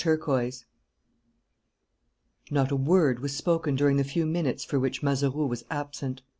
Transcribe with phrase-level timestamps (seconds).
[2.49, 6.23] Not a word was spoken during the few minutes for which Mazeroux was absent.